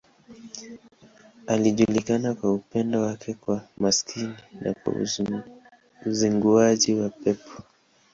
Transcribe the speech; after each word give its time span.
Alijulikana 1.47 2.33
kwa 2.35 2.53
upendo 2.53 3.01
wake 3.01 3.33
kwa 3.33 3.61
maskini 3.77 4.35
na 4.61 4.73
kwa 4.73 4.93
uzinguaji 6.05 6.93
wa 6.93 7.09
pepo. 7.09 7.63